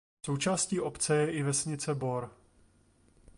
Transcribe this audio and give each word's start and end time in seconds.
Součástí 0.25 0.79
obce 0.79 1.15
je 1.15 1.31
i 1.31 1.43
vesnice 1.43 1.95
Bor. 1.95 2.31